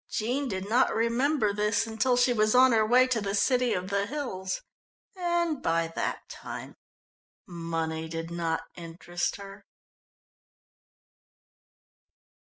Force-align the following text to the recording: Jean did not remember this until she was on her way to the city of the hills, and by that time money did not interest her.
Jean 0.09 0.47
did 0.47 0.67
not 0.67 0.95
remember 0.95 1.53
this 1.53 1.85
until 1.85 2.17
she 2.17 2.33
was 2.33 2.55
on 2.55 2.71
her 2.71 2.83
way 2.83 3.05
to 3.05 3.21
the 3.21 3.35
city 3.35 3.71
of 3.75 3.91
the 3.91 4.07
hills, 4.07 4.63
and 5.15 5.61
by 5.61 5.89
that 5.89 6.27
time 6.27 6.75
money 7.47 8.07
did 8.09 8.31
not 8.31 8.63
interest 8.75 9.35
her. 9.35 9.63